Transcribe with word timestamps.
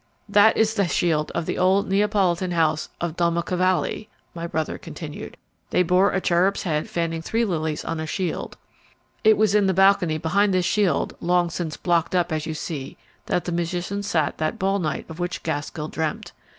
"That 0.27 0.57
is 0.57 0.73
the 0.73 0.87
shield 0.87 1.29
of 1.35 1.45
the 1.45 1.59
old 1.59 1.87
Neapolitan 1.87 2.49
house 2.49 2.89
of 2.99 3.15
Doma 3.15 3.45
Cavalli," 3.45 4.09
my 4.33 4.47
brother 4.47 4.79
continued; 4.79 5.37
"they 5.69 5.83
bore 5.83 6.11
a 6.11 6.19
cherub's 6.19 6.63
head 6.63 6.89
fanning 6.89 7.21
three 7.21 7.45
lilies 7.45 7.85
on 7.85 7.99
a 7.99 8.07
shield 8.07 8.55
or. 8.55 8.89
It 9.23 9.37
was 9.37 9.53
in 9.53 9.67
the 9.67 9.75
balcony 9.75 10.17
behind 10.17 10.55
this 10.55 10.65
shield, 10.65 11.15
long 11.19 11.51
since 11.51 11.77
blocked 11.77 12.15
up 12.15 12.31
as 12.31 12.47
you 12.47 12.55
see, 12.55 12.97
that 13.27 13.45
the 13.45 13.51
musicians 13.51 14.07
sat 14.07 14.29
on 14.29 14.33
that 14.37 14.57
ball 14.57 14.79
night 14.79 15.05
of 15.07 15.19
which 15.19 15.43
Gaskell 15.43 15.87
dreamt. 15.89 16.31